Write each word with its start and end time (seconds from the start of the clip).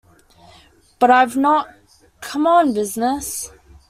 But 0.97 1.11
I've 1.11 1.37
not 1.37 1.69
come 2.21 2.47
on 2.47 2.73
business. 2.73 3.51